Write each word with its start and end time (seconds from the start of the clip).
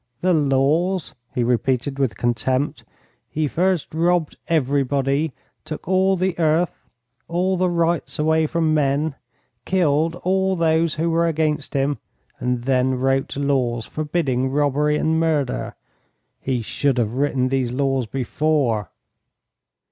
"The 0.21 0.33
laws?" 0.33 1.13
he 1.35 1.43
repeated 1.43 1.99
with 1.99 2.17
contempt. 2.17 2.83
"He 3.29 3.47
first 3.47 3.93
robbed 3.93 4.35
everybody, 4.47 5.31
took 5.63 5.87
all 5.87 6.15
the 6.15 6.33
earth, 6.39 6.89
all 7.27 7.55
the 7.55 7.69
rights 7.69 8.17
away 8.17 8.47
from 8.47 8.73
men, 8.73 9.13
killed 9.63 10.15
all 10.23 10.55
those 10.55 10.95
who 10.95 11.11
were 11.11 11.27
against 11.27 11.75
him, 11.75 11.99
and 12.39 12.63
then 12.63 12.95
wrote 12.95 13.37
laws, 13.37 13.85
forbidding 13.85 14.49
robbery 14.49 14.97
and 14.97 15.19
murder. 15.19 15.75
He 16.39 16.63
should 16.63 16.97
have 16.97 17.13
written 17.13 17.49
these 17.49 17.71
laws 17.71 18.07
before." 18.07 18.89